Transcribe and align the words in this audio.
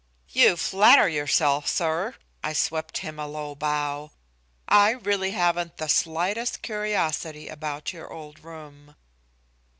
"You 0.29 0.55
flatter 0.57 1.07
yourself, 1.07 1.67
sir." 1.67 2.15
I 2.43 2.53
swept 2.53 2.97
him 3.05 3.19
a 3.19 3.27
low 3.27 3.53
bow. 3.53 4.09
"I 4.67 4.89
really 4.93 5.29
haven't 5.29 5.77
the 5.77 5.87
slightest 5.89 6.63
curiosity 6.63 7.47
about 7.47 7.93
your 7.93 8.11
old 8.11 8.39
room." 8.43 8.95